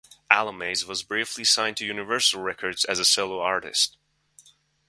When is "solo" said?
3.05-3.39